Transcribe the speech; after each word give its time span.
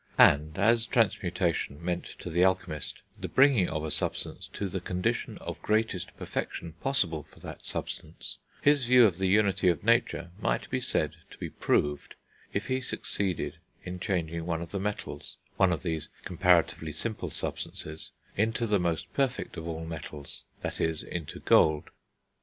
And, 0.17 0.57
as 0.57 0.87
transmutation 0.87 1.77
meant, 1.79 2.05
to 2.17 2.31
the 2.31 2.43
alchemist, 2.43 3.03
the 3.19 3.27
bringing 3.27 3.69
of 3.69 3.83
a 3.85 3.91
substance 3.91 4.49
to 4.53 4.67
the 4.67 4.81
condition 4.81 5.37
of 5.37 5.61
greatest 5.61 6.17
perfection 6.17 6.73
possible 6.81 7.21
for 7.21 7.39
that 7.41 7.67
substance, 7.67 8.37
his 8.63 8.85
view 8.87 9.05
of 9.05 9.19
the 9.19 9.27
unity 9.27 9.67
of 9.67 9.83
nature 9.83 10.31
might 10.39 10.67
be 10.71 10.79
said 10.79 11.17
to 11.29 11.37
be 11.37 11.51
proved 11.51 12.15
if 12.51 12.65
he 12.65 12.81
succeeded 12.81 13.59
in 13.83 13.99
changing 13.99 14.47
one 14.47 14.63
of 14.63 14.71
the 14.71 14.79
metals, 14.79 15.37
one 15.57 15.71
of 15.71 15.83
these 15.83 16.09
comparatively 16.25 16.91
simple 16.91 17.29
substances, 17.29 18.09
into 18.35 18.65
the 18.65 18.79
most 18.79 19.13
perfect 19.13 19.55
of 19.55 19.67
all 19.67 19.85
metals, 19.85 20.41
that 20.63 20.81
is, 20.81 21.03
into 21.03 21.39
gold. 21.39 21.91